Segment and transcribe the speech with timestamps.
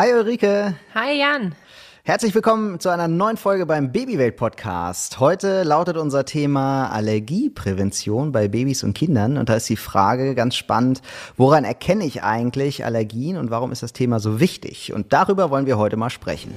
[0.00, 0.76] Hi Ulrike.
[0.94, 1.54] Hi Jan.
[2.04, 5.20] Herzlich willkommen zu einer neuen Folge beim Babywelt Podcast.
[5.20, 9.36] Heute lautet unser Thema Allergieprävention bei Babys und Kindern.
[9.36, 11.02] Und da ist die Frage ganz spannend,
[11.36, 14.94] woran erkenne ich eigentlich Allergien und warum ist das Thema so wichtig?
[14.94, 16.54] Und darüber wollen wir heute mal sprechen.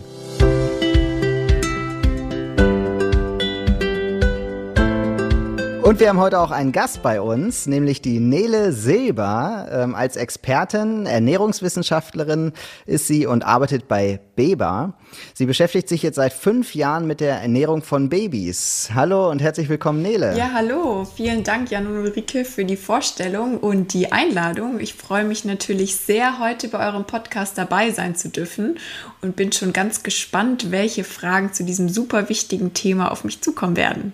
[5.93, 9.67] Und wir haben heute auch einen Gast bei uns, nämlich die Nele Silber.
[9.71, 12.51] Ähm, als Expertin, Ernährungswissenschaftlerin
[12.87, 14.97] ist sie und arbeitet bei Beba.
[15.35, 18.89] Sie beschäftigt sich jetzt seit fünf Jahren mit der Ernährung von Babys.
[18.95, 20.35] Hallo und herzlich willkommen, Nele.
[20.35, 21.05] Ja, hallo.
[21.05, 24.79] Vielen Dank, Jan und Ulrike, für die Vorstellung und die Einladung.
[24.79, 28.79] Ich freue mich natürlich sehr, heute bei eurem Podcast dabei sein zu dürfen
[29.21, 33.77] und bin schon ganz gespannt, welche Fragen zu diesem super wichtigen Thema auf mich zukommen
[33.77, 34.13] werden.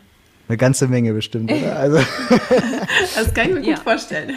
[0.50, 1.76] Eine ganze Menge bestimmt, oder?
[1.78, 1.98] Also.
[3.16, 3.78] das kann ich mir gut ja.
[3.78, 4.34] vorstellen.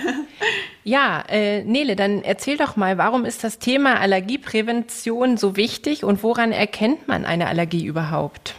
[0.85, 6.23] Ja, äh, Nele, dann erzähl doch mal, warum ist das Thema Allergieprävention so wichtig und
[6.23, 8.55] woran erkennt man eine Allergie überhaupt?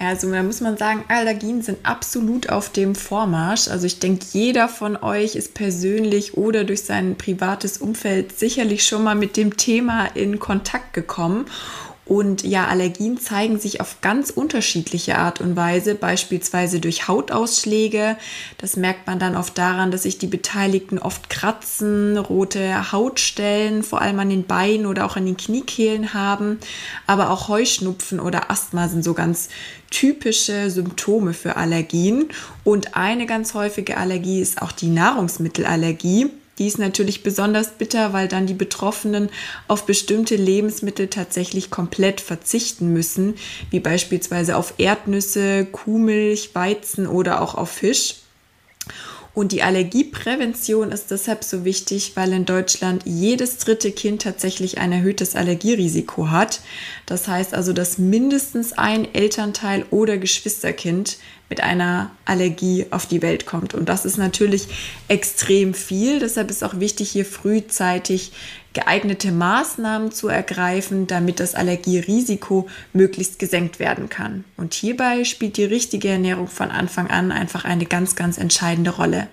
[0.00, 3.68] Ja, also da muss man sagen, Allergien sind absolut auf dem Vormarsch.
[3.68, 9.02] Also ich denke, jeder von euch ist persönlich oder durch sein privates Umfeld sicherlich schon
[9.02, 11.44] mal mit dem Thema in Kontakt gekommen.
[12.08, 18.16] Und ja, Allergien zeigen sich auf ganz unterschiedliche Art und Weise, beispielsweise durch Hautausschläge.
[18.56, 24.00] Das merkt man dann oft daran, dass sich die Beteiligten oft kratzen, rote Hautstellen, vor
[24.00, 26.58] allem an den Beinen oder auch an den Kniekehlen haben.
[27.06, 29.50] Aber auch Heuschnupfen oder Asthma sind so ganz
[29.90, 32.30] typische Symptome für Allergien.
[32.64, 36.30] Und eine ganz häufige Allergie ist auch die Nahrungsmittelallergie.
[36.58, 39.30] Die ist natürlich besonders bitter, weil dann die Betroffenen
[39.68, 43.34] auf bestimmte Lebensmittel tatsächlich komplett verzichten müssen,
[43.70, 48.16] wie beispielsweise auf Erdnüsse, Kuhmilch, Weizen oder auch auf Fisch.
[49.38, 54.90] Und die Allergieprävention ist deshalb so wichtig, weil in Deutschland jedes dritte Kind tatsächlich ein
[54.90, 56.60] erhöhtes Allergierisiko hat.
[57.06, 63.46] Das heißt also, dass mindestens ein Elternteil oder Geschwisterkind mit einer Allergie auf die Welt
[63.46, 63.74] kommt.
[63.74, 64.66] Und das ist natürlich
[65.06, 66.18] extrem viel.
[66.18, 68.32] Deshalb ist auch wichtig, hier frühzeitig
[68.78, 74.44] geeignete Maßnahmen zu ergreifen, damit das Allergierisiko möglichst gesenkt werden kann.
[74.56, 79.26] Und hierbei spielt die richtige Ernährung von Anfang an einfach eine ganz, ganz entscheidende Rolle.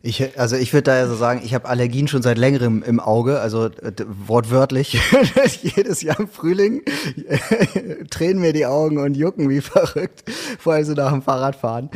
[0.00, 3.00] Ich, also ich würde da ja so sagen, ich habe Allergien schon seit längerem im
[3.00, 3.92] Auge, also äh,
[4.26, 4.98] wortwörtlich.
[5.62, 6.82] Jedes Jahr im Frühling
[8.10, 10.24] tränen mir die Augen und jucken wie verrückt,
[10.58, 11.90] vor allem so nach dem Fahrradfahren.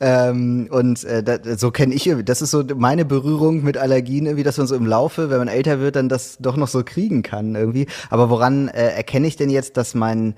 [0.00, 4.44] Ähm, und äh, das, so kenne ich, das ist so meine Berührung mit Allergien, irgendwie,
[4.44, 7.22] dass man so im Laufe, wenn man älter wird, dann das doch noch so kriegen
[7.22, 7.86] kann irgendwie.
[8.08, 10.34] Aber woran äh, erkenne ich denn jetzt, dass mein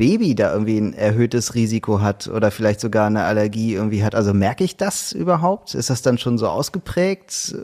[0.00, 4.14] Baby da irgendwie ein erhöhtes Risiko hat oder vielleicht sogar eine Allergie irgendwie hat.
[4.14, 5.74] Also merke ich das überhaupt?
[5.74, 7.54] Ist das dann schon so ausgeprägt?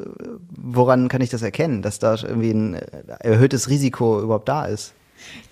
[0.55, 2.75] Woran kann ich das erkennen, dass da irgendwie ein
[3.21, 4.93] erhöhtes Risiko überhaupt da ist?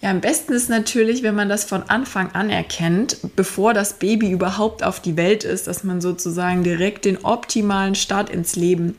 [0.02, 4.30] Ja, am besten ist natürlich, wenn man das von Anfang an erkennt, bevor das Baby
[4.30, 8.98] überhaupt auf die Welt ist, dass man sozusagen direkt den optimalen Start ins Leben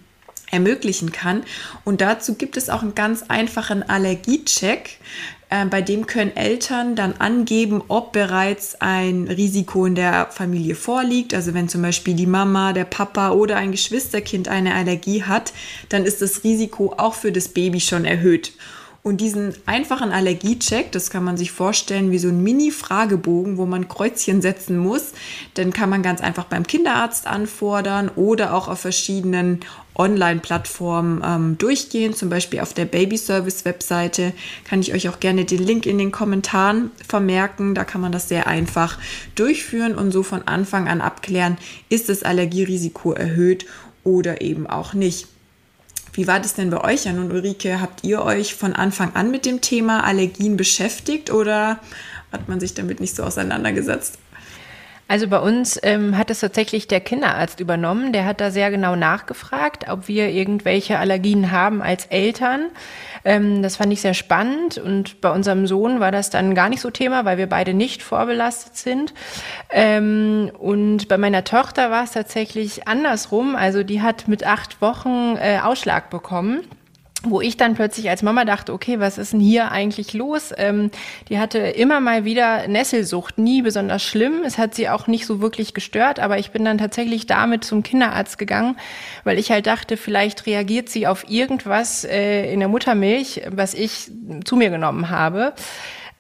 [0.50, 1.44] ermöglichen kann.
[1.84, 4.98] Und dazu gibt es auch einen ganz einfachen Allergiecheck.
[5.56, 11.34] Äh, bei dem können Eltern dann angeben, ob bereits ein Risiko in der Familie vorliegt.
[11.34, 15.54] Also wenn zum Beispiel die Mama, der Papa oder ein Geschwisterkind eine Allergie hat,
[15.90, 18.52] dann ist das Risiko auch für das Baby schon erhöht.
[19.06, 23.88] Und diesen einfachen Allergiecheck, das kann man sich vorstellen wie so ein Mini-Fragebogen, wo man
[23.88, 25.12] Kreuzchen setzen muss.
[25.58, 29.60] Den kann man ganz einfach beim Kinderarzt anfordern oder auch auf verschiedenen
[29.94, 34.34] Online-Plattformen ähm, durchgehen, zum Beispiel auf der Baby Service Webseite.
[34.64, 37.76] Kann ich euch auch gerne den Link in den Kommentaren vermerken.
[37.76, 38.98] Da kann man das sehr einfach
[39.36, 43.68] durchführen und so von Anfang an abklären, ist das Allergierisiko erhöht
[44.04, 45.28] oder eben auch nicht.
[46.16, 47.82] Wie war das denn bei euch, Jan und Ulrike?
[47.82, 51.82] Habt ihr euch von Anfang an mit dem Thema Allergien beschäftigt oder
[52.32, 54.18] hat man sich damit nicht so auseinandergesetzt?
[55.08, 58.12] Also bei uns ähm, hat es tatsächlich der Kinderarzt übernommen.
[58.12, 62.70] Der hat da sehr genau nachgefragt, ob wir irgendwelche Allergien haben als Eltern.
[63.24, 66.82] Ähm, das fand ich sehr spannend und bei unserem Sohn war das dann gar nicht
[66.82, 69.14] so Thema, weil wir beide nicht vorbelastet sind.
[69.70, 73.56] Ähm, und bei meiner Tochter war es tatsächlich andersrum.
[73.56, 76.62] Also die hat mit acht Wochen äh, Ausschlag bekommen
[77.30, 80.54] wo ich dann plötzlich als Mama dachte, okay, was ist denn hier eigentlich los?
[80.58, 80.92] Ähm,
[81.30, 84.44] die hatte immer mal wieder Nesselsucht, nie besonders schlimm.
[84.46, 87.84] Es hat sie auch nicht so wirklich gestört, aber ich bin dann tatsächlich damit zum
[87.84, 88.78] Kinderarzt gegangen,
[89.24, 94.12] weil ich halt dachte, vielleicht reagiert sie auf irgendwas äh, in der Muttermilch, was ich
[94.44, 95.54] zu mir genommen habe.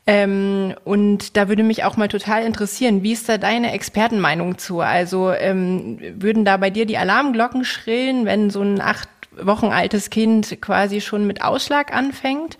[0.07, 4.79] Ähm, und da würde mich auch mal total interessieren, wie ist da deine Expertenmeinung zu?
[4.81, 9.09] Also ähm, würden da bei dir die Alarmglocken schrillen, wenn so ein acht
[9.41, 12.57] Wochen altes Kind quasi schon mit Ausschlag anfängt?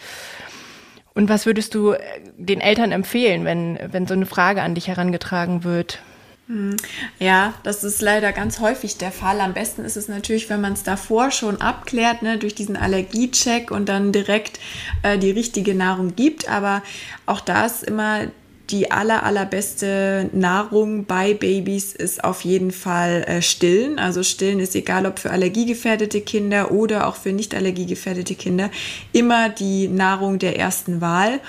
[1.14, 2.00] Und was würdest du äh,
[2.38, 6.00] den Eltern empfehlen, wenn, wenn so eine Frage an dich herangetragen wird?
[6.48, 6.76] Hm.
[7.18, 9.42] Ja, das ist leider ganz häufig der Fall.
[9.42, 13.72] Am besten ist es natürlich, wenn man es davor schon abklärt, ne, durch diesen Allergiecheck
[13.72, 14.60] und dann direkt
[15.02, 16.48] äh, die richtige Nahrung gibt.
[16.50, 16.84] Aber
[17.26, 18.28] auch da ist immer
[18.70, 24.00] die aller, allerbeste Nahrung bei Babys ist auf jeden Fall äh, Stillen.
[24.00, 28.72] Also Stillen ist egal, ob für allergiegefährdete Kinder oder auch für nicht allergiegefährdete Kinder,
[29.12, 31.40] immer die Nahrung der ersten Wahl.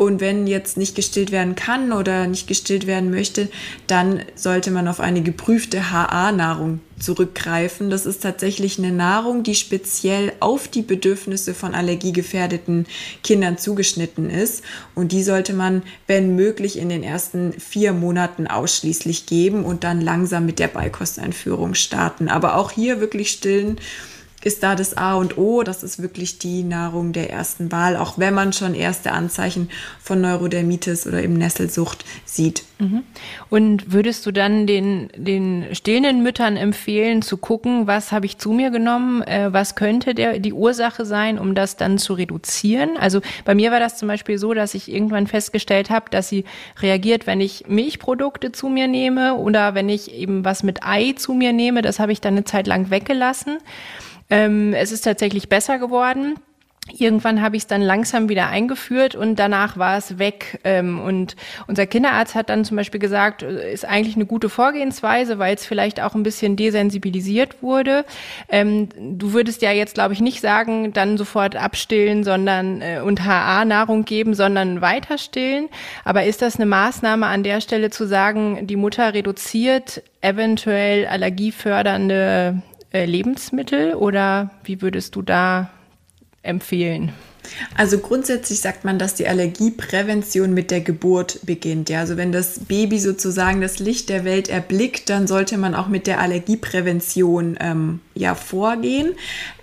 [0.00, 3.50] Und wenn jetzt nicht gestillt werden kann oder nicht gestillt werden möchte,
[3.86, 7.90] dann sollte man auf eine geprüfte HA-Nahrung zurückgreifen.
[7.90, 12.86] Das ist tatsächlich eine Nahrung, die speziell auf die Bedürfnisse von allergiegefährdeten
[13.22, 14.64] Kindern zugeschnitten ist.
[14.94, 20.00] Und die sollte man, wenn möglich, in den ersten vier Monaten ausschließlich geben und dann
[20.00, 22.30] langsam mit der Beikosteinführung starten.
[22.30, 23.76] Aber auch hier wirklich stillen
[24.42, 25.62] ist da das A und O.
[25.62, 29.70] Das ist wirklich die Nahrung der ersten Wahl, auch wenn man schon erste Anzeichen
[30.00, 32.64] von Neurodermitis oder eben Nesselsucht sieht.
[32.78, 33.02] Mhm.
[33.50, 38.52] Und würdest du dann den, den stillenden Müttern empfehlen, zu gucken, was habe ich zu
[38.52, 42.96] mir genommen, äh, was könnte der, die Ursache sein, um das dann zu reduzieren?
[42.98, 46.44] Also bei mir war das zum Beispiel so, dass ich irgendwann festgestellt habe, dass sie
[46.80, 51.34] reagiert, wenn ich Milchprodukte zu mir nehme oder wenn ich eben was mit Ei zu
[51.34, 51.82] mir nehme.
[51.82, 53.58] Das habe ich dann eine Zeit lang weggelassen.
[54.30, 56.36] Ähm, es ist tatsächlich besser geworden.
[56.98, 60.60] Irgendwann habe ich es dann langsam wieder eingeführt und danach war es weg.
[60.64, 61.36] Ähm, und
[61.66, 65.66] unser Kinderarzt hat dann zum Beispiel gesagt, äh, ist eigentlich eine gute Vorgehensweise, weil es
[65.66, 68.04] vielleicht auch ein bisschen desensibilisiert wurde.
[68.48, 73.24] Ähm, du würdest ja jetzt, glaube ich, nicht sagen, dann sofort abstillen, sondern äh, und
[73.24, 75.68] HA-Nahrung geben, sondern weiter stillen.
[76.04, 82.62] Aber ist das eine Maßnahme an der Stelle zu sagen, die Mutter reduziert eventuell allergiefördernde
[82.92, 85.70] Lebensmittel oder wie würdest du da
[86.42, 87.12] empfehlen?
[87.76, 91.88] Also grundsätzlich sagt man, dass die Allergieprävention mit der Geburt beginnt.
[91.88, 95.88] Ja, also wenn das Baby sozusagen das Licht der Welt erblickt, dann sollte man auch
[95.88, 99.14] mit der Allergieprävention ähm, ja vorgehen.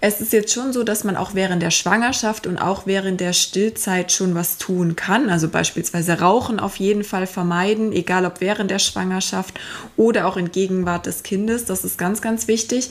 [0.02, 3.34] Es ist jetzt schon so, dass man auch während der Schwangerschaft und auch während der
[3.34, 5.30] Stillzeit schon was tun kann.
[5.30, 9.60] Also beispielsweise Rauchen auf jeden Fall vermeiden, egal ob während der Schwangerschaft
[9.96, 11.66] oder auch in Gegenwart des Kindes.
[11.66, 12.90] Das ist ganz, ganz wichtig.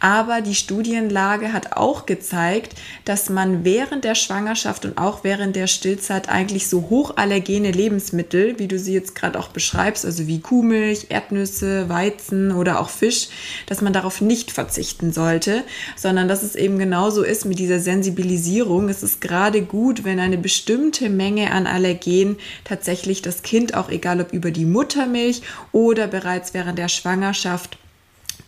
[0.00, 2.74] Aber die Studienlage hat auch gezeigt,
[3.04, 8.68] dass man während der Schwangerschaft und auch während der Stillzeit eigentlich so hochallergene Lebensmittel, wie
[8.68, 13.28] du sie jetzt gerade auch beschreibst, also wie Kuhmilch, Erdnüsse, Weizen oder auch Fisch,
[13.66, 15.64] dass man darauf nicht verzichten sollte,
[15.96, 18.88] sondern dass es eben genauso ist mit dieser Sensibilisierung.
[18.88, 24.20] Es ist gerade gut, wenn eine bestimmte Menge an Allergen tatsächlich das Kind auch egal
[24.20, 25.42] ob über die Muttermilch
[25.72, 27.78] oder bereits während der Schwangerschaft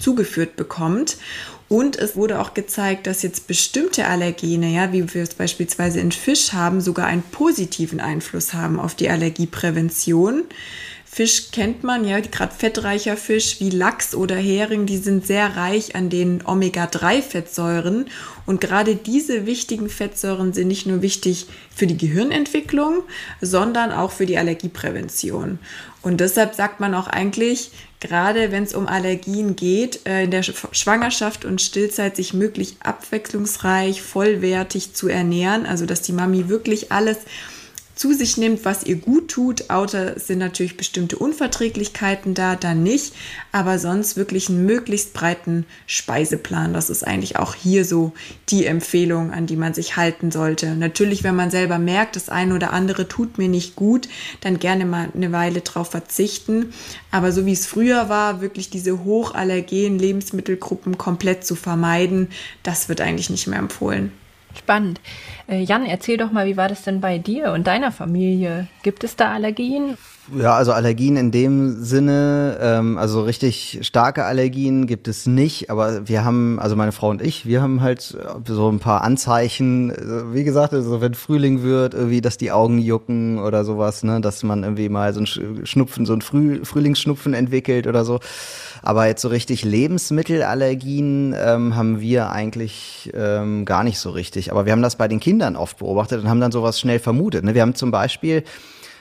[0.05, 1.17] zugeführt bekommt.
[1.69, 6.12] Und es wurde auch gezeigt, dass jetzt bestimmte Allergene, ja, wie wir es beispielsweise in
[6.12, 10.45] Fisch haben, sogar einen positiven Einfluss haben auf die Allergieprävention.
[11.06, 15.95] Fisch kennt man, ja, gerade fettreicher Fisch wie Lachs oder Hering, die sind sehr reich
[15.95, 18.06] an den Omega-3-Fettsäuren.
[18.46, 23.02] Und gerade diese wichtigen Fettsäuren sind nicht nur wichtig für die Gehirnentwicklung,
[23.41, 25.58] sondern auch für die Allergieprävention.
[26.02, 27.70] Und deshalb sagt man auch eigentlich,
[28.00, 34.02] gerade wenn es um Allergien geht, äh, in der Schwangerschaft und Stillzeit sich möglichst abwechslungsreich,
[34.02, 37.17] vollwertig zu ernähren, also dass die Mami wirklich alles
[37.94, 39.70] zu sich nimmt, was ihr gut tut.
[39.70, 43.15] Außer sind natürlich bestimmte Unverträglichkeiten da, dann nicht.
[43.53, 46.72] Aber sonst wirklich einen möglichst breiten Speiseplan.
[46.72, 48.13] Das ist eigentlich auch hier so
[48.48, 50.74] die Empfehlung, an die man sich halten sollte.
[50.74, 54.08] Natürlich, wenn man selber merkt, das eine oder andere tut mir nicht gut,
[54.41, 56.72] dann gerne mal eine Weile drauf verzichten.
[57.10, 62.29] Aber so wie es früher war, wirklich diese hochallergenen Lebensmittelgruppen komplett zu vermeiden,
[62.63, 64.13] das wird eigentlich nicht mehr empfohlen.
[64.56, 65.01] Spannend.
[65.49, 68.69] Äh, Jan, erzähl doch mal, wie war das denn bei dir und deiner Familie?
[68.82, 69.96] Gibt es da Allergien?
[70.34, 76.08] Ja, also Allergien in dem Sinne, ähm, also richtig starke Allergien gibt es nicht, aber
[76.08, 80.32] wir haben, also meine Frau und ich, wir haben halt so ein paar Anzeichen, äh,
[80.32, 84.43] wie gesagt, also wenn Frühling wird, irgendwie, dass die Augen jucken oder sowas, ne, dass
[84.43, 88.19] man irgendwie mal so ein Schnupfen, so ein Früh, Frühlingsschnupfen entwickelt oder so.
[88.86, 94.53] Aber jetzt so richtig Lebensmittelallergien ähm, haben wir eigentlich ähm, gar nicht so richtig.
[94.53, 97.44] Aber wir haben das bei den Kindern oft beobachtet und haben dann sowas schnell vermutet.
[97.44, 97.55] Ne?
[97.55, 98.44] Wir haben zum Beispiel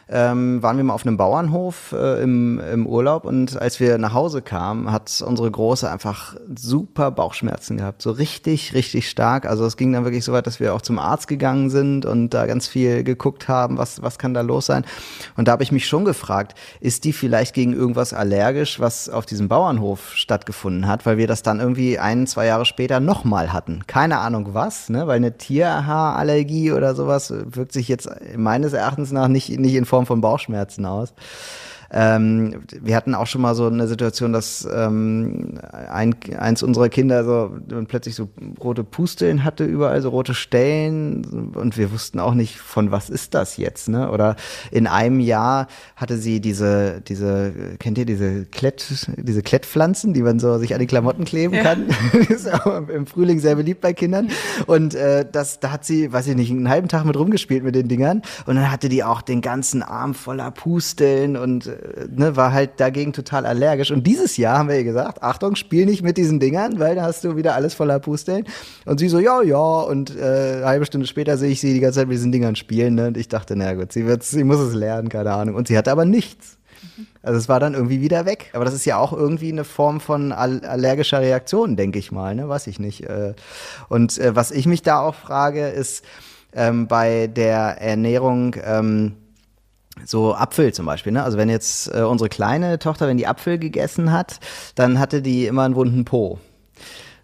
[0.09, 4.13] ähm, waren wir mal auf einem Bauernhof äh, im, im Urlaub und als wir nach
[4.13, 8.01] Hause kamen, hat unsere Große einfach super Bauchschmerzen gehabt.
[8.01, 9.45] So richtig, richtig stark.
[9.45, 12.29] Also es ging dann wirklich so weit, dass wir auch zum Arzt gegangen sind und
[12.31, 14.83] da ganz viel geguckt haben, was, was kann da los sein.
[15.37, 19.25] Und da habe ich mich schon gefragt, ist die vielleicht gegen irgendwas allergisch, was auf
[19.25, 23.83] diesem Bauernhof stattgefunden hat, weil wir das dann irgendwie ein, zwei Jahre später nochmal hatten.
[23.87, 25.07] Keine Ahnung was, ne?
[25.07, 30.07] weil eine Tierhaarallergie oder sowas wirkt sich jetzt meines Erachtens nach nicht, nicht in Form
[30.07, 31.13] von Bauchschmerzen aus.
[31.93, 37.23] Ähm, wir hatten auch schon mal so eine Situation, dass ähm, ein, eins unserer Kinder
[37.23, 37.51] so
[37.87, 42.91] plötzlich so rote Pusteln hatte, überall so rote Stellen und wir wussten auch nicht, von
[42.91, 44.09] was ist das jetzt, ne?
[44.11, 44.35] Oder
[44.71, 50.39] in einem Jahr hatte sie diese, diese, kennt ihr diese Klett, diese Klettpflanzen, die man
[50.39, 51.63] so sich an die Klamotten kleben ja.
[51.63, 51.85] kann?
[52.29, 54.29] ist auch im Frühling sehr beliebt bei Kindern.
[54.65, 57.75] Und äh, das, da hat sie, weiß ich nicht, einen halben Tag mit rumgespielt mit
[57.75, 58.21] den Dingern.
[58.45, 62.79] Und dann hatte die auch den ganzen Arm voller Pusteln und äh, ne, war halt
[62.79, 63.91] dagegen total allergisch.
[63.91, 67.03] Und dieses Jahr haben wir ihr gesagt, Achtung, spiel nicht mit diesen Dingern, weil da
[67.03, 68.45] hast du wieder alles voller Pusteln.
[68.85, 69.57] Und sie so, ja, ja.
[69.57, 70.21] Und äh,
[70.57, 72.95] eine halbe Stunde später sehe ich sie die ganze Zeit mit diesen Dingern spielen.
[72.95, 73.07] Ne?
[73.07, 75.55] Und ich dachte, na gut, sie, wird, sie muss es lernen, keine Ahnung.
[75.55, 76.57] Und sie hatte aber nichts.
[77.21, 78.51] Also es war dann irgendwie wieder weg.
[78.53, 82.49] Aber das ist ja auch irgendwie eine Form von allergischer Reaktion, denke ich mal, ne?
[82.49, 83.03] Weiß ich nicht.
[83.03, 83.33] Äh.
[83.87, 86.03] Und äh, was ich mich da auch frage, ist
[86.53, 89.13] ähm, bei der Ernährung, ähm,
[90.05, 91.23] so Apfel zum Beispiel, ne?
[91.23, 94.39] Also wenn jetzt äh, unsere kleine Tochter, wenn die Apfel gegessen hat,
[94.75, 96.39] dann hatte die immer einen wunden Po.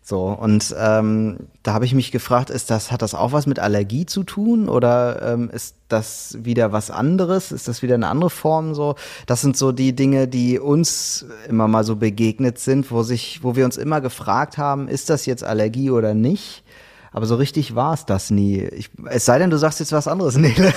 [0.09, 3.59] So, und ähm, da habe ich mich gefragt, ist das, hat das auch was mit
[3.59, 7.51] Allergie zu tun oder ähm, ist das wieder was anderes?
[7.51, 8.95] Ist das wieder eine andere Form so?
[9.27, 13.55] Das sind so die Dinge, die uns immer mal so begegnet sind, wo sich, wo
[13.55, 16.63] wir uns immer gefragt haben, ist das jetzt Allergie oder nicht?
[17.11, 18.59] Aber so richtig war es das nie.
[18.59, 20.73] Ich, es sei denn, du sagst jetzt was anderes, Nele.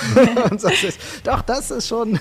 [0.49, 2.19] Und sagst jetzt, doch, das ist schon.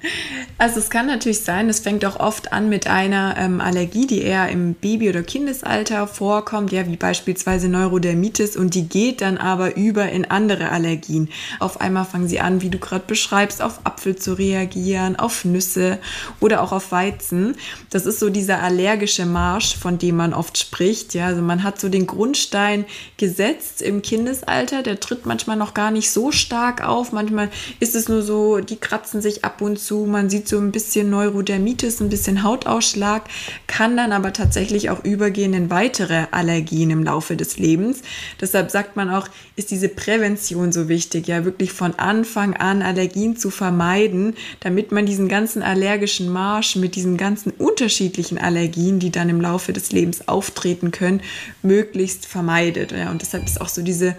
[0.58, 4.22] also es kann natürlich sein, es fängt auch oft an mit einer ähm, Allergie, die
[4.22, 9.76] eher im Baby- oder Kindesalter vorkommt, ja, wie beispielsweise Neurodermitis und die geht dann aber
[9.76, 11.28] über in andere Allergien.
[11.58, 15.98] Auf einmal fangen sie an, wie du gerade beschreibst, auf Apfel zu reagieren, auf Nüsse
[16.40, 17.56] oder auch auf Weizen.
[17.90, 21.14] Das ist so dieser allergische Marsch, von dem man oft spricht.
[21.14, 22.84] Ja, also man hat so den Grundstein
[23.16, 24.82] gesetzt gesetzt im Kindesalter.
[24.82, 27.12] Der tritt manchmal noch gar nicht so stark auf.
[27.12, 27.50] Manchmal
[27.80, 30.06] ist es nur so, die kratzen sich ab und zu.
[30.06, 33.24] Man sieht so ein bisschen Neurodermitis, ein bisschen Hautausschlag,
[33.66, 38.02] kann dann aber tatsächlich auch übergehen in weitere Allergien im Laufe des Lebens.
[38.40, 43.36] Deshalb sagt man auch, ist diese Prävention so wichtig, ja, wirklich von Anfang an Allergien
[43.36, 49.28] zu vermeiden, damit man diesen ganzen allergischen Marsch mit diesen ganzen unterschiedlichen Allergien, die dann
[49.28, 51.20] im Laufe des Lebens auftreten können,
[51.62, 52.92] möglichst vermeidet.
[52.92, 54.16] Ja, und deshalb deshalb ist auch so diese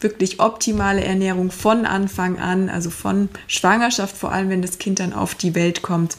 [0.00, 5.12] wirklich optimale Ernährung von Anfang an, also von Schwangerschaft, vor allem wenn das Kind dann
[5.12, 6.16] auf die Welt kommt,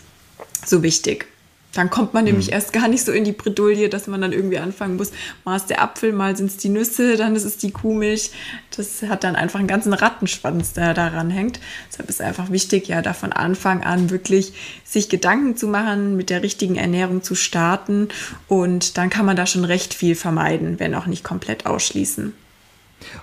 [0.66, 1.28] so wichtig.
[1.74, 2.54] Dann kommt man nämlich mhm.
[2.54, 5.12] erst gar nicht so in die Bredouille, dass man dann irgendwie anfangen muss,
[5.46, 8.32] mal ist der Apfel, mal sind es die Nüsse, dann ist es die Kuhmilch.
[8.76, 11.62] Das hat dann einfach einen ganzen Rattenschwanz, der daran hängt.
[11.90, 14.52] Deshalb ist es einfach wichtig, ja, da von Anfang an wirklich
[14.84, 18.10] sich Gedanken zu machen, mit der richtigen Ernährung zu starten.
[18.50, 22.34] Und dann kann man da schon recht viel vermeiden, wenn auch nicht komplett ausschließen.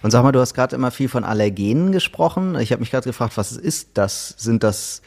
[0.03, 2.59] Und sag mal, du hast gerade immer viel von Allergenen gesprochen.
[2.59, 4.35] Ich habe mich gerade gefragt, was ist das?
[4.39, 5.03] Sind das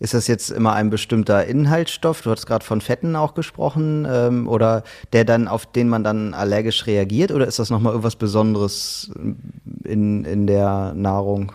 [0.00, 2.22] ist das jetzt immer ein bestimmter Inhaltsstoff?
[2.22, 6.34] Du hast gerade von Fetten auch gesprochen, ähm, oder der dann, auf den man dann
[6.34, 9.10] allergisch reagiert, oder ist das nochmal irgendwas Besonderes
[9.84, 11.52] in, in der Nahrung?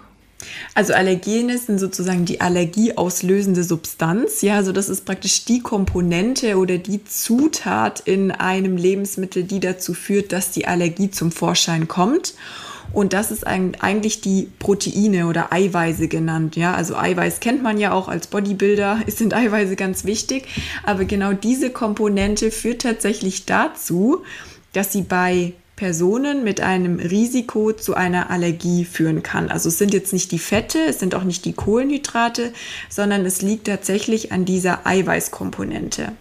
[0.75, 4.41] Also Allergene sind sozusagen die allergieauslösende Substanz.
[4.41, 9.93] Ja, also das ist praktisch die Komponente oder die Zutat in einem Lebensmittel, die dazu
[9.93, 12.33] führt, dass die Allergie zum Vorschein kommt.
[12.93, 16.55] Und das ist eigentlich die Proteine oder Eiweiße genannt.
[16.55, 20.45] Ja, also Eiweiß kennt man ja auch als Bodybuilder, sind Eiweiße ganz wichtig.
[20.83, 24.23] Aber genau diese Komponente führt tatsächlich dazu,
[24.73, 29.49] dass sie bei Personen mit einem Risiko zu einer Allergie führen kann.
[29.49, 32.53] Also es sind jetzt nicht die Fette, es sind auch nicht die Kohlenhydrate,
[32.89, 36.11] sondern es liegt tatsächlich an dieser Eiweißkomponente.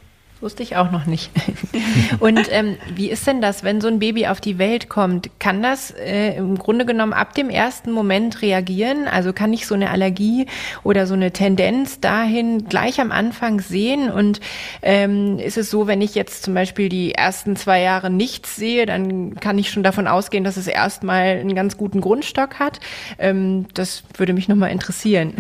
[0.43, 1.31] Wusste ich auch noch nicht.
[2.19, 5.31] Und ähm, wie ist denn das, wenn so ein Baby auf die Welt kommt?
[5.39, 9.07] Kann das äh, im Grunde genommen ab dem ersten Moment reagieren?
[9.07, 10.47] Also kann ich so eine Allergie
[10.83, 14.11] oder so eine Tendenz dahin gleich am Anfang sehen?
[14.11, 14.41] Und
[14.83, 18.85] ähm, ist es so, wenn ich jetzt zum Beispiel die ersten zwei Jahre nichts sehe,
[18.85, 22.81] dann kann ich schon davon ausgehen, dass es erstmal einen ganz guten Grundstock hat?
[23.21, 25.35] Ähm, das würde mich nochmal interessieren.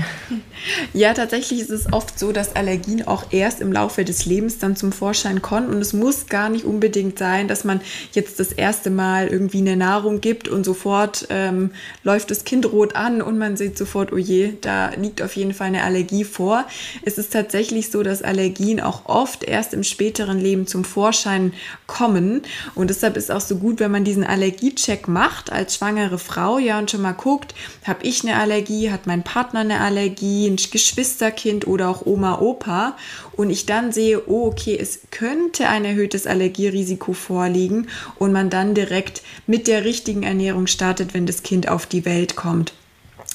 [0.92, 4.76] Ja, tatsächlich ist es oft so, dass Allergien auch erst im Laufe des Lebens dann
[4.76, 5.68] zum Vorschein kommen.
[5.68, 7.80] Und es muss gar nicht unbedingt sein, dass man
[8.12, 11.70] jetzt das erste Mal irgendwie eine Nahrung gibt und sofort ähm,
[12.04, 15.54] läuft das Kind rot an und man sieht sofort, oh je, da liegt auf jeden
[15.54, 16.64] Fall eine Allergie vor.
[17.04, 21.52] Es ist tatsächlich so, dass Allergien auch oft erst im späteren Leben zum Vorschein
[21.86, 22.42] kommen.
[22.74, 26.78] Und deshalb ist auch so gut, wenn man diesen Allergiecheck macht als schwangere Frau, ja,
[26.78, 31.66] und schon mal guckt, habe ich eine Allergie, hat mein Partner eine Allergie, ein Geschwisterkind
[31.66, 32.96] oder auch Oma, Opa
[33.36, 38.74] und ich dann sehe, oh okay, es könnte ein erhöhtes Allergierisiko vorliegen und man dann
[38.74, 42.72] direkt mit der richtigen Ernährung startet, wenn das Kind auf die Welt kommt.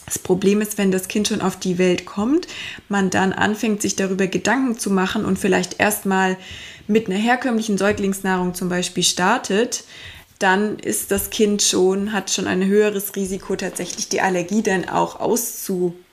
[0.06, 2.48] Das Problem ist, wenn das Kind schon auf die Welt kommt,
[2.88, 6.38] man dann anfängt, sich darüber Gedanken zu machen und vielleicht erstmal
[6.88, 9.84] mit einer herkömmlichen Säuglingsnahrung zum Beispiel startet,
[10.40, 15.20] dann ist das Kind schon, hat schon ein höheres Risiko, tatsächlich die Allergie dann auch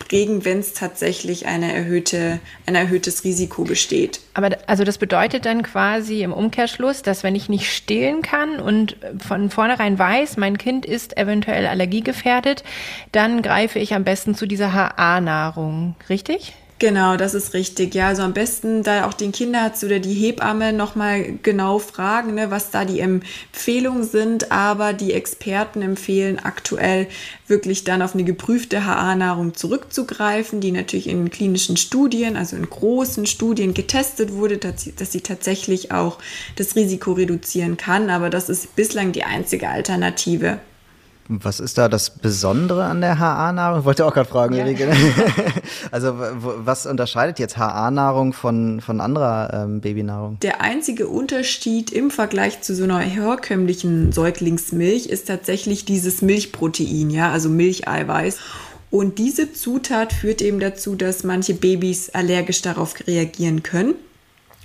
[0.05, 4.21] auszuprägen, wenn es tatsächlich eine erhöhte, ein erhöhtes Risiko besteht.
[4.35, 8.97] Aber also das bedeutet dann quasi im Umkehrschluss, dass wenn ich nicht stillen kann und
[9.27, 12.65] von vornherein weiß, mein Kind ist eventuell allergiegefährdet,
[13.13, 16.55] dann greife ich am besten zu dieser HA-Nahrung, richtig?
[16.81, 17.95] Genau, das ist richtig.
[17.95, 22.50] Ja, also am besten da auch den Kinderarzt oder die Hebamme nochmal genau fragen, ne,
[22.50, 24.50] was da die Empfehlungen sind.
[24.50, 27.07] Aber die Experten empfehlen aktuell
[27.47, 33.26] wirklich dann auf eine geprüfte HA-Nahrung zurückzugreifen, die natürlich in klinischen Studien, also in großen
[33.26, 36.19] Studien getestet wurde, dass dass sie tatsächlich auch
[36.57, 38.11] das Risiko reduzieren kann.
[38.11, 40.59] Aber das ist bislang die einzige Alternative.
[41.28, 43.81] Was ist da das Besondere an der HA-Nahrung?
[43.81, 44.66] Ich wollte auch gerade fragen, ja.
[45.90, 50.38] Also was unterscheidet jetzt HA-Nahrung von, von anderer ähm, Babynahrung?
[50.40, 57.31] Der einzige Unterschied im Vergleich zu so einer herkömmlichen Säuglingsmilch ist tatsächlich dieses Milchprotein, ja,
[57.31, 58.38] also Milcheiweiß.
[58.90, 63.95] Und diese Zutat führt eben dazu, dass manche Babys allergisch darauf reagieren können.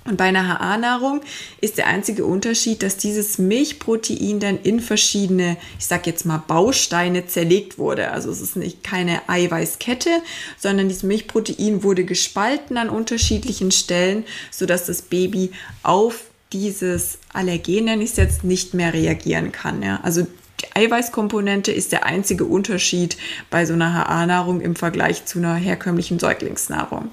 [0.04, 1.20] Und bei einer HA-Nahrung
[1.60, 7.26] ist der einzige Unterschied, dass dieses Milchprotein dann in verschiedene, ich sag jetzt mal Bausteine
[7.26, 8.10] zerlegt wurde.
[8.10, 10.10] Also es ist nicht keine Eiweißkette,
[10.58, 15.52] sondern dieses Milchprotein wurde gespalten an unterschiedlichen Stellen, sodass das Baby
[15.82, 19.82] auf dieses Allergen, nenne ich es jetzt, nicht mehr reagieren kann.
[19.82, 20.00] Ja?
[20.02, 20.26] Also
[20.62, 23.16] die Eiweißkomponente ist der einzige Unterschied
[23.50, 27.10] bei so einer HA-Nahrung im Vergleich zu einer herkömmlichen Säuglingsnahrung.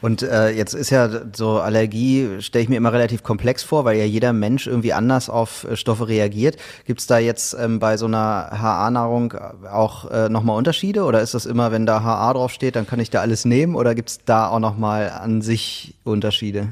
[0.00, 3.98] Und äh, jetzt ist ja so Allergie, stelle ich mir immer relativ komplex vor, weil
[3.98, 6.56] ja jeder Mensch irgendwie anders auf äh, Stoffe reagiert.
[6.86, 9.34] Gibt es da jetzt ähm, bei so einer HA-Nahrung
[9.70, 11.04] auch äh, nochmal Unterschiede?
[11.04, 13.74] Oder ist das immer, wenn da HA draufsteht, dann kann ich da alles nehmen?
[13.74, 16.68] Oder gibt es da auch nochmal an sich Unterschiede?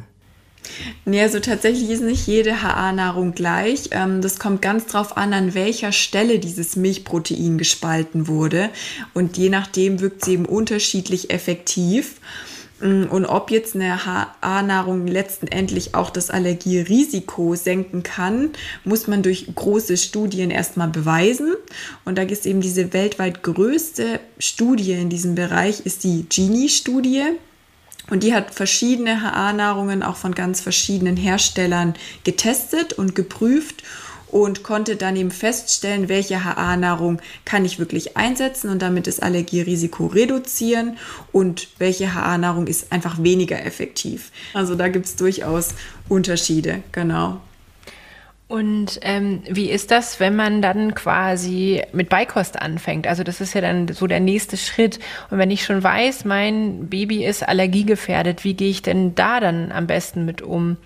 [1.04, 3.90] Nee, also tatsächlich ist nicht jede HA-Nahrung gleich.
[3.90, 8.70] Ähm, das kommt ganz drauf an, an welcher Stelle dieses Milchprotein gespalten wurde.
[9.14, 12.20] Und je nachdem wirkt sie eben unterschiedlich effektiv.
[12.80, 18.50] Mm, und ob jetzt eine HA-Nahrung letztendlich auch das Allergierisiko senken kann,
[18.84, 21.54] muss man durch große Studien erstmal beweisen.
[22.04, 27.24] Und da ist eben diese weltweit größte Studie in diesem Bereich, ist die Genie-Studie.
[28.10, 33.82] Und die hat verschiedene HA-Nahrungen auch von ganz verschiedenen Herstellern getestet und geprüft
[34.30, 40.06] und konnte dann eben feststellen, welche HA-Nahrung kann ich wirklich einsetzen und damit das Allergierisiko
[40.06, 40.98] reduzieren
[41.32, 44.30] und welche HA-Nahrung ist einfach weniger effektiv.
[44.54, 45.74] Also da gibt es durchaus
[46.08, 47.40] Unterschiede, genau.
[48.48, 53.06] Und ähm, wie ist das, wenn man dann quasi mit Beikost anfängt?
[53.06, 54.98] Also das ist ja dann so der nächste Schritt.
[55.30, 59.70] Und wenn ich schon weiß, mein Baby ist allergiegefährdet, wie gehe ich denn da dann
[59.70, 60.78] am besten mit um?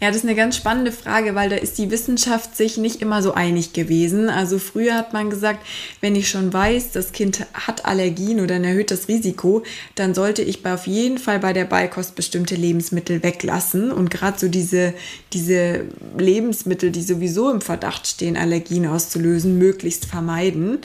[0.00, 3.22] Ja, das ist eine ganz spannende Frage, weil da ist die Wissenschaft sich nicht immer
[3.22, 4.28] so einig gewesen.
[4.28, 5.64] Also früher hat man gesagt,
[6.00, 9.62] wenn ich schon weiß, das Kind hat Allergien oder ein erhöhtes Risiko,
[9.94, 13.92] dann sollte ich auf jeden Fall bei der Beikost bestimmte Lebensmittel weglassen.
[13.92, 14.92] Und gerade so diese,
[15.32, 15.86] diese
[16.18, 20.80] Lebensmittel, die sowieso im Verdacht stehen, Allergien auszulösen, möglichst vermeiden.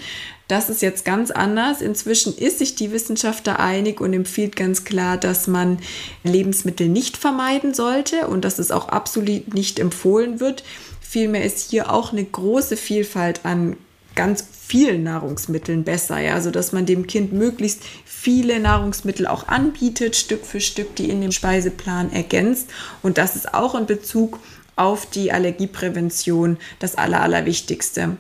[0.47, 1.81] Das ist jetzt ganz anders.
[1.81, 5.79] Inzwischen ist sich die Wissenschaft da einig und empfiehlt ganz klar, dass man
[6.23, 10.63] Lebensmittel nicht vermeiden sollte und dass es auch absolut nicht empfohlen wird.
[11.01, 13.75] Vielmehr ist hier auch eine große Vielfalt an
[14.15, 20.15] ganz vielen Nahrungsmitteln besser, ja, also dass man dem Kind möglichst viele Nahrungsmittel auch anbietet,
[20.15, 22.67] Stück für Stück, die in dem Speiseplan ergänzt
[23.03, 24.39] und das ist auch in Bezug
[24.75, 28.17] auf die Allergieprävention das Aller, Allerwichtigste.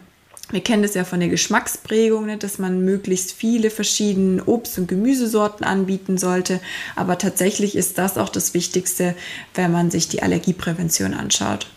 [0.49, 4.87] Wir kennen das ja von der Geschmacksprägung, ne, dass man möglichst viele verschiedene Obst- und
[4.87, 6.61] Gemüsesorten anbieten sollte.
[6.95, 9.13] Aber tatsächlich ist das auch das Wichtigste,
[9.55, 11.67] wenn man sich die Allergieprävention anschaut.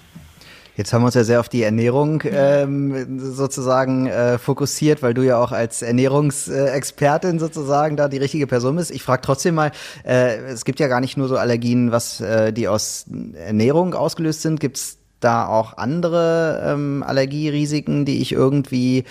[0.77, 5.23] Jetzt haben wir uns ja sehr auf die Ernährung ähm, sozusagen äh, fokussiert, weil du
[5.23, 8.91] ja auch als Ernährungsexpertin sozusagen da die richtige Person bist.
[8.91, 9.73] Ich frage trotzdem mal,
[10.07, 13.05] äh, es gibt ja gar nicht nur so Allergien, was äh, die aus
[13.35, 14.59] Ernährung ausgelöst sind.
[14.59, 19.05] Gibt es da auch andere ähm, Allergierisiken, die ich irgendwie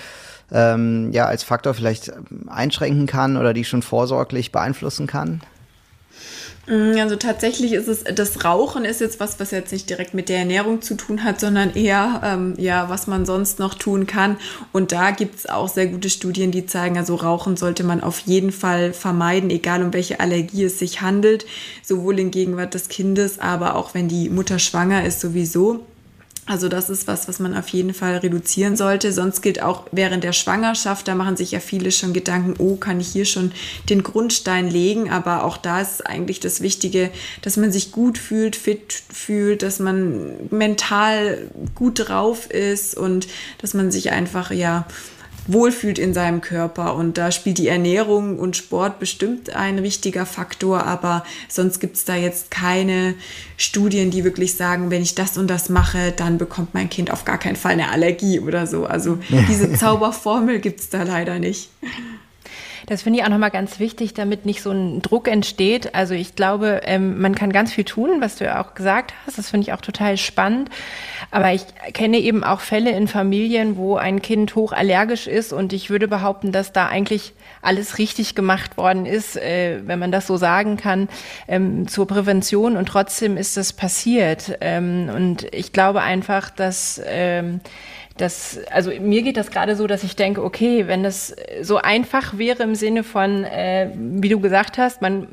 [0.52, 2.12] ähm, ja als Faktor vielleicht
[2.48, 5.42] einschränken kann oder die schon vorsorglich beeinflussen kann?
[6.70, 10.30] Mm, also tatsächlich ist es, das Rauchen ist jetzt was, was jetzt nicht direkt mit
[10.30, 14.38] der Ernährung zu tun hat, sondern eher, ähm, ja, was man sonst noch tun kann.
[14.72, 18.20] Und da gibt es auch sehr gute Studien, die zeigen, also Rauchen sollte man auf
[18.20, 21.46] jeden Fall vermeiden, egal um welche Allergie es sich handelt,
[21.84, 25.86] sowohl in Gegenwart des Kindes, aber auch wenn die Mutter schwanger ist sowieso.
[26.50, 29.14] Also das ist was, was man auf jeden Fall reduzieren sollte.
[29.14, 33.00] Sonst gilt auch während der Schwangerschaft, da machen sich ja viele schon Gedanken, oh, kann
[33.00, 33.52] ich hier schon
[33.88, 35.12] den Grundstein legen?
[35.12, 37.12] Aber auch da ist eigentlich das Wichtige,
[37.44, 43.28] dass man sich gut fühlt, fit fühlt, dass man mental gut drauf ist und
[43.60, 44.88] dass man sich einfach, ja,
[45.52, 46.96] wohlfühlt in seinem Körper.
[46.96, 52.06] Und da spielt die Ernährung und Sport bestimmt ein wichtiger Faktor, aber sonst gibt es
[52.06, 53.16] da jetzt keine
[53.58, 57.26] Studien, die wirklich sagen, wenn ich das und das mache, dann bekommt mein Kind auf
[57.26, 58.86] gar keinen Fall eine Allergie oder so.
[58.86, 61.70] Also diese Zauberformel gibt es da leider nicht.
[62.90, 65.94] Das finde ich auch nochmal ganz wichtig, damit nicht so ein Druck entsteht.
[65.94, 69.38] Also ich glaube, ähm, man kann ganz viel tun, was du ja auch gesagt hast.
[69.38, 70.72] Das finde ich auch total spannend.
[71.30, 75.92] Aber ich kenne eben auch Fälle in Familien, wo ein Kind hochallergisch ist und ich
[75.92, 80.38] würde behaupten, dass da eigentlich alles richtig gemacht worden ist, äh, wenn man das so
[80.38, 81.10] sagen kann,
[81.48, 84.58] ähm, zur Prävention und trotzdem ist das passiert.
[84.62, 87.60] Ähm, und ich glaube einfach, dass ähm,
[88.20, 92.38] das, also mir geht das gerade so, dass ich denke, okay, wenn das so einfach
[92.38, 95.28] wäre im Sinne von, äh, wie du gesagt hast, man,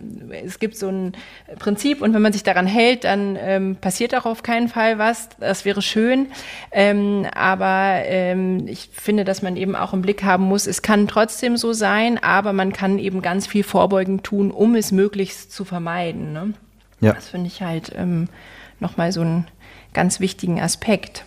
[0.45, 1.13] es gibt so ein
[1.59, 5.29] Prinzip und wenn man sich daran hält, dann ähm, passiert auch auf keinen Fall was.
[5.41, 6.29] Das wäre schön.
[6.71, 11.09] Ähm, aber ähm, ich finde, dass man eben auch im Blick haben muss, es kann
[11.09, 15.65] trotzdem so sein, aber man kann eben ganz viel vorbeugend tun, um es möglichst zu
[15.65, 16.33] vermeiden.
[16.33, 16.53] Ne?
[17.01, 17.15] Ja.
[17.15, 18.29] Das finde ich halt ähm,
[18.79, 19.49] nochmal so einen
[19.93, 21.25] ganz wichtigen Aspekt.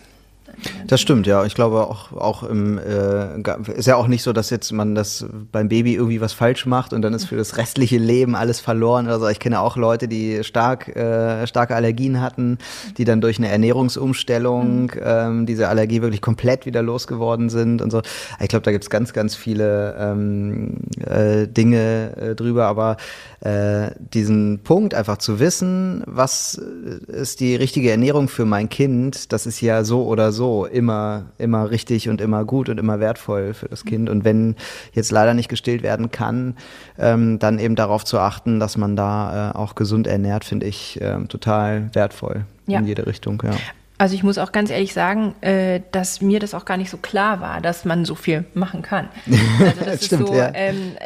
[0.86, 1.44] Das stimmt, ja.
[1.44, 3.38] Ich glaube auch, auch im, äh,
[3.72, 6.92] ist ja auch nicht so, dass jetzt man das beim Baby irgendwie was falsch macht
[6.92, 9.28] und dann ist für das restliche Leben alles verloren oder so.
[9.28, 12.58] Ich kenne auch Leute, die stark, äh, starke Allergien hatten,
[12.98, 14.90] die dann durch eine Ernährungsumstellung mhm.
[15.02, 18.02] ähm, diese Allergie wirklich komplett wieder losgeworden sind und so.
[18.40, 22.96] Ich glaube, da gibt's ganz, ganz viele ähm, äh, Dinge äh, drüber, aber
[23.40, 29.46] äh, diesen Punkt einfach zu wissen, was ist die richtige Ernährung für mein Kind, das
[29.46, 33.68] ist ja so oder so immer, immer richtig und immer gut und immer wertvoll für
[33.68, 34.10] das Kind.
[34.10, 34.56] Und wenn
[34.92, 36.56] jetzt leider nicht gestillt werden kann,
[36.98, 41.00] ähm, dann eben darauf zu achten, dass man da äh, auch gesund ernährt, finde ich
[41.00, 42.78] äh, total wertvoll ja.
[42.78, 43.42] in jede Richtung.
[43.44, 43.52] Ja.
[44.00, 46.96] Also ich muss auch ganz ehrlich sagen, äh, dass mir das auch gar nicht so
[46.96, 49.10] klar war, dass man so viel machen kann.
[49.60, 50.52] Also das Stimmt, ist so, ja.
[50.54, 50.96] ähm,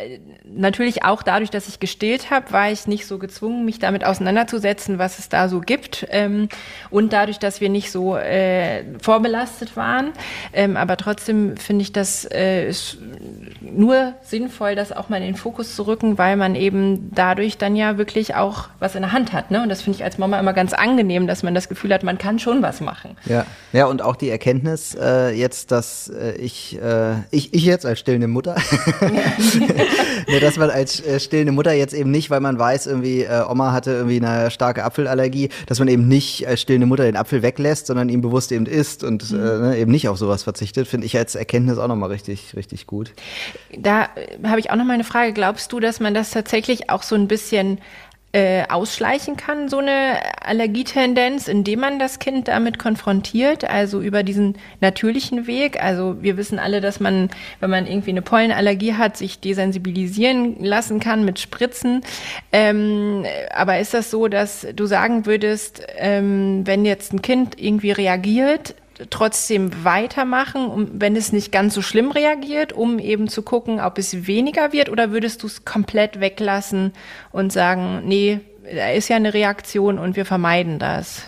[0.45, 4.99] natürlich auch dadurch, dass ich gestillt habe, war ich nicht so gezwungen, mich damit auseinanderzusetzen,
[4.99, 6.07] was es da so gibt.
[6.11, 6.49] Ähm,
[6.89, 10.13] und dadurch, dass wir nicht so äh, vorbelastet waren.
[10.53, 12.73] Ähm, aber trotzdem finde ich das äh,
[13.61, 17.75] nur sinnvoll, das auch mal in den Fokus zu rücken, weil man eben dadurch dann
[17.75, 19.51] ja wirklich auch was in der Hand hat.
[19.51, 19.63] Ne?
[19.63, 22.19] Und das finde ich als Mama immer ganz angenehm, dass man das Gefühl hat, man
[22.19, 23.17] kann schon was machen.
[23.27, 27.87] Ja, ja und auch die Erkenntnis äh, jetzt, dass äh, ich, äh, ich, ich jetzt
[27.87, 28.55] als stillende Mutter,
[29.01, 33.45] ne, dass man als äh, stillende Mutter jetzt eben nicht, weil man weiß, irgendwie äh,
[33.49, 37.43] Oma hatte irgendwie eine starke Apfelallergie, dass man eben nicht als stillende Mutter den Apfel
[37.43, 39.39] weglässt, sondern ihm bewusst eben isst und mhm.
[39.39, 42.87] äh, ne, eben nicht auf sowas verzichtet, finde ich als Erkenntnis auch nochmal richtig, richtig
[42.87, 43.13] gut.
[43.77, 44.09] Da
[44.45, 45.33] habe ich auch noch mal eine Frage.
[45.33, 47.79] Glaubst du, dass man das tatsächlich auch so ein bisschen
[48.35, 54.59] äh, ausschleichen kann, so eine Allergietendenz, indem man das Kind damit konfrontiert, also über diesen
[54.81, 55.81] natürlichen Weg.
[55.81, 60.99] Also wir wissen alle, dass man, wenn man irgendwie eine Pollenallergie hat, sich desensibilisieren lassen
[60.99, 62.03] kann mit Spritzen.
[62.51, 67.93] Ähm, aber ist das so, dass du sagen würdest, ähm, wenn jetzt ein Kind irgendwie
[67.93, 68.75] reagiert,
[69.11, 73.99] trotzdem weitermachen, um, wenn es nicht ganz so schlimm reagiert, um eben zu gucken, ob
[73.99, 74.89] es weniger wird?
[74.89, 76.93] Oder würdest du es komplett weglassen
[77.33, 81.23] und sagen, nee, da ist ja eine Reaktion und wir vermeiden das?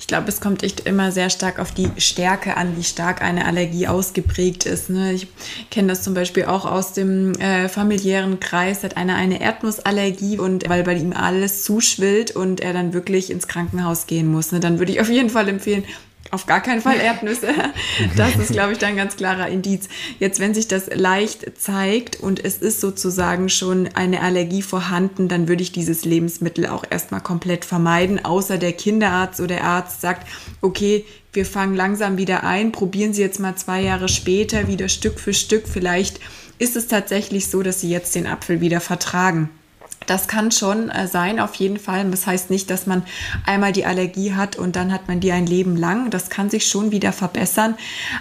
[0.00, 3.44] Ich glaube, es kommt echt immer sehr stark auf die Stärke an, wie stark eine
[3.44, 4.90] Allergie ausgeprägt ist.
[4.90, 5.12] Ne?
[5.12, 5.28] Ich
[5.70, 10.68] kenne das zum Beispiel auch aus dem äh, familiären Kreis, hat einer eine Erdnussallergie und
[10.68, 14.50] weil bei ihm alles zuschwillt und er dann wirklich ins Krankenhaus gehen muss.
[14.52, 14.60] Ne?
[14.60, 15.84] Dann würde ich auf jeden Fall empfehlen,
[16.30, 17.48] Auf gar keinen Fall Erdnüsse.
[18.16, 19.88] Das ist, glaube ich, dann ein ganz klarer Indiz.
[20.18, 25.48] Jetzt, wenn sich das leicht zeigt und es ist sozusagen schon eine Allergie vorhanden, dann
[25.48, 30.26] würde ich dieses Lebensmittel auch erstmal komplett vermeiden, außer der Kinderarzt oder der Arzt sagt,
[30.60, 35.20] okay, wir fangen langsam wieder ein, probieren Sie jetzt mal zwei Jahre später wieder Stück
[35.20, 35.68] für Stück.
[35.68, 36.20] Vielleicht
[36.58, 39.50] ist es tatsächlich so, dass Sie jetzt den Apfel wieder vertragen.
[40.06, 42.04] Das kann schon äh, sein, auf jeden Fall.
[42.10, 43.02] Das heißt nicht, dass man
[43.44, 46.10] einmal die Allergie hat und dann hat man die ein Leben lang.
[46.10, 47.74] Das kann sich schon wieder verbessern.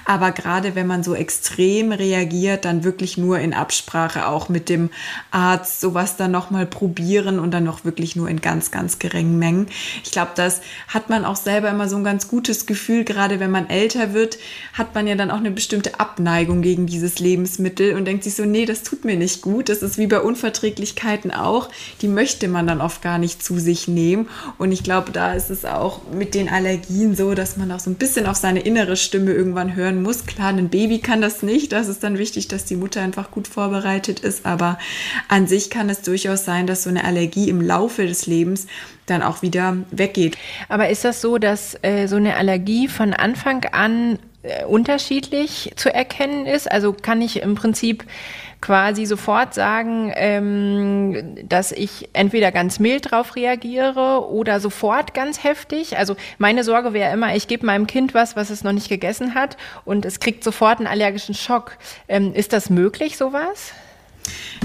[0.04, 4.90] Aber gerade wenn man so extrem reagiert, dann wirklich nur in Absprache auch mit dem
[5.32, 9.68] Arzt sowas dann nochmal probieren und dann noch wirklich nur in ganz, ganz geringen Mengen.
[10.04, 13.04] Ich glaube, das hat man auch selber immer so ein ganz gutes Gefühl.
[13.04, 14.40] Gerade wenn man älter wird,
[14.74, 18.46] hat man ja dann auch eine bestimmte Abneigung gegen dieses Lebensmittel und denkt sich so,
[18.46, 19.70] nee, das tut mir nicht gut.
[19.70, 21.70] Das ist wie bei Unverträglichkeiten auch
[22.02, 24.30] die möchte man dann oft gar nicht zu sich nehmen.
[24.58, 27.90] Und ich glaube, da ist es auch mit den Allergien so, dass man auch so
[27.90, 30.26] ein bisschen auf seine innere Stimme irgendwann hören muss.
[30.26, 31.72] Klar, ein Baby kann das nicht.
[31.72, 34.46] Das ist dann wichtig, dass die Mutter einfach gut vorbereitet ist.
[34.46, 34.78] Aber
[35.28, 38.68] an sich kann es durchaus sein, dass so eine Allergie im Laufe des Lebens
[39.06, 40.38] dann auch wieder weggeht.
[40.70, 45.94] Aber ist das so, dass äh, so eine Allergie von Anfang an äh, unterschiedlich zu
[45.94, 46.72] erkennen ist?
[46.72, 48.06] Also kann ich im Prinzip
[48.66, 56.00] quasi sofort sagen, ähm, dass ich entweder ganz mild drauf reagiere oder sofort ganz heftig.
[56.00, 59.36] Also meine Sorge wäre immer, ich gebe meinem Kind was, was es noch nicht gegessen
[59.36, 61.78] hat und es kriegt sofort einen allergischen Schock.
[62.08, 63.72] Ähm, ist das möglich, sowas?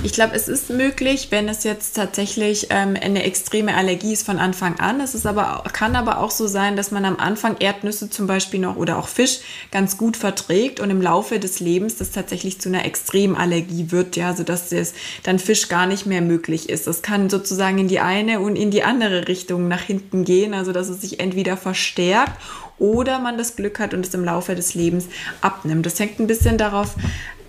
[0.03, 4.39] Ich glaube, es ist möglich, wenn es jetzt tatsächlich ähm, eine extreme Allergie ist von
[4.39, 5.01] Anfang an.
[5.01, 8.61] Es ist aber, kann aber auch so sein, dass man am Anfang Erdnüsse zum Beispiel
[8.61, 12.71] noch oder auch Fisch ganz gut verträgt und im Laufe des Lebens das tatsächlich zu
[12.71, 16.87] einer Extremallergie wird, ja, sodass es dann Fisch gar nicht mehr möglich ist.
[16.87, 20.73] Das kann sozusagen in die eine und in die andere Richtung nach hinten gehen, also
[20.73, 22.41] dass es sich entweder verstärkt
[22.79, 25.07] oder man das Glück hat und es im Laufe des Lebens
[25.43, 25.85] abnimmt.
[25.85, 26.97] Das hängt ein bisschen darauf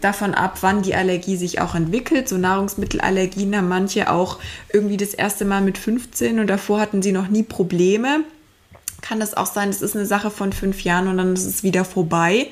[0.02, 2.28] davon ab, wann die Allergie sich auch entwickelt.
[2.28, 4.40] So Nahrungsmittelallergien haben manche auch
[4.74, 8.24] irgendwie das erste Mal mit 15 und davor hatten sie noch nie Probleme
[9.02, 11.64] kann es auch sein, es ist eine Sache von fünf Jahren und dann ist es
[11.64, 12.48] wieder vorbei.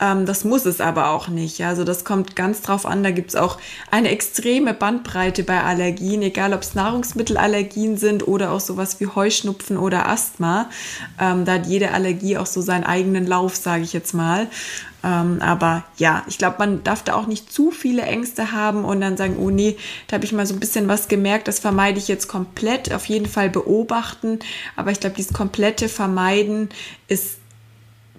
[0.00, 1.62] Ähm, das muss es aber auch nicht.
[1.62, 3.02] Also das kommt ganz drauf an.
[3.02, 3.58] Da gibt es auch
[3.90, 9.76] eine extreme Bandbreite bei Allergien, egal ob es Nahrungsmittelallergien sind oder auch sowas wie Heuschnupfen
[9.76, 10.70] oder Asthma.
[11.20, 14.48] Ähm, da hat jede Allergie auch so seinen eigenen Lauf, sage ich jetzt mal.
[15.02, 19.00] Ähm, aber ja, ich glaube, man darf da auch nicht zu viele Ängste haben und
[19.00, 19.76] dann sagen, oh nee,
[20.08, 22.92] da habe ich mal so ein bisschen was gemerkt, das vermeide ich jetzt komplett.
[22.92, 24.40] Auf jeden Fall beobachten.
[24.76, 26.68] Aber ich glaube, dieses komplette Vermeiden
[27.08, 27.39] ist,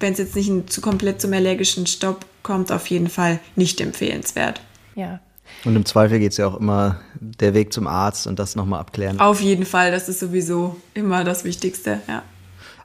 [0.01, 4.61] wenn es jetzt nicht zu komplett zum allergischen Stopp kommt, auf jeden Fall nicht empfehlenswert.
[4.95, 5.19] Ja,
[5.63, 8.79] und im Zweifel geht es ja auch immer der Weg zum Arzt und das nochmal
[8.79, 9.19] abklären.
[9.19, 12.23] Auf jeden Fall, das ist sowieso immer das Wichtigste, ja.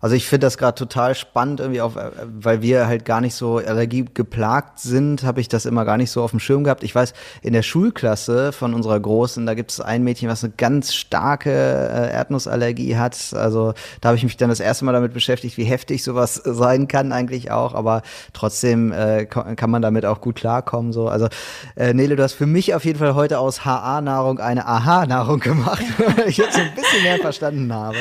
[0.00, 3.59] Also ich finde das gerade total spannend, irgendwie auf, weil wir halt gar nicht so
[3.59, 6.82] allergiegeplagt sind, habe ich das immer gar nicht so auf dem Schirm gehabt.
[6.82, 10.52] Ich weiß, in der Schulklasse von unserer Großen, da gibt es ein Mädchen, was eine
[10.56, 13.32] ganz starke äh, Erdnussallergie hat.
[13.35, 16.88] Also da habe ich mich dann das erste Mal damit beschäftigt, wie heftig sowas sein
[16.88, 17.74] kann eigentlich auch.
[17.74, 20.92] Aber trotzdem äh, kann man damit auch gut klarkommen.
[20.92, 21.09] So.
[21.09, 21.28] Also
[21.76, 25.85] äh, Nele, du hast für mich auf jeden Fall heute aus HA-Nahrung eine AHA-Nahrung gemacht,
[26.16, 27.96] weil ich jetzt ein bisschen mehr verstanden habe.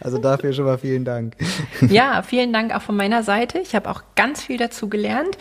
[0.00, 1.21] Also dafür schon mal vielen Dank.
[1.30, 1.36] Dank.
[1.90, 3.58] Ja, vielen Dank auch von meiner Seite.
[3.58, 5.36] Ich habe auch ganz viel dazu gelernt.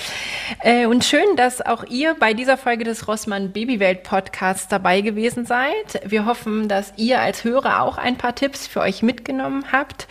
[0.60, 5.46] Äh, und schön, dass auch ihr bei dieser Folge des Rossmann Babywelt Podcasts dabei gewesen
[5.46, 6.02] seid.
[6.06, 10.08] Wir hoffen, dass ihr als Hörer auch ein paar Tipps für euch mitgenommen habt.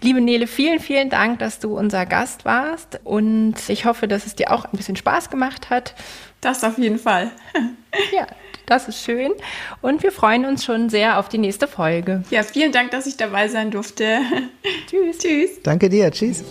[0.00, 3.00] Liebe Nele, vielen, vielen Dank, dass du unser Gast warst.
[3.04, 5.94] Und ich hoffe, dass es dir auch ein bisschen Spaß gemacht hat.
[6.42, 7.30] Das auf jeden Fall.
[8.10, 8.26] Ja,
[8.64, 9.32] das ist schön.
[9.82, 12.24] Und wir freuen uns schon sehr auf die nächste Folge.
[12.30, 14.20] Ja, vielen Dank, dass ich dabei sein durfte.
[14.88, 15.18] Tschüss.
[15.18, 15.50] Tschüss.
[15.62, 16.10] Danke dir.
[16.10, 16.42] Tschüss.